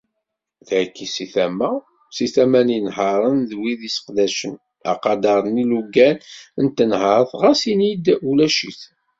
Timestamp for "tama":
1.33-1.69, 2.35-2.59